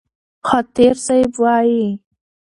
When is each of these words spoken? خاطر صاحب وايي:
خاطر 0.47 0.93
صاحب 1.05 1.33
وايي: 1.43 1.87